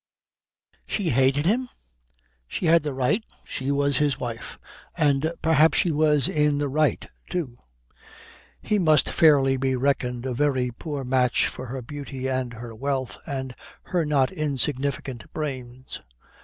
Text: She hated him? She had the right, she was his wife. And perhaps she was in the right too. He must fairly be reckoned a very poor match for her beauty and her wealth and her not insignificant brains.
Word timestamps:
She 0.87 1.11
hated 1.11 1.45
him? 1.45 1.69
She 2.47 2.65
had 2.65 2.81
the 2.81 2.91
right, 2.91 3.23
she 3.45 3.69
was 3.69 3.97
his 3.97 4.19
wife. 4.19 4.57
And 4.97 5.31
perhaps 5.43 5.77
she 5.77 5.91
was 5.91 6.27
in 6.27 6.57
the 6.57 6.69
right 6.69 7.05
too. 7.29 7.59
He 8.63 8.79
must 8.79 9.09
fairly 9.11 9.57
be 9.57 9.75
reckoned 9.75 10.25
a 10.25 10.33
very 10.33 10.71
poor 10.71 11.03
match 11.03 11.45
for 11.47 11.67
her 11.67 11.83
beauty 11.83 12.27
and 12.27 12.53
her 12.53 12.73
wealth 12.73 13.15
and 13.27 13.53
her 13.83 14.03
not 14.03 14.31
insignificant 14.31 15.31
brains. 15.33 16.01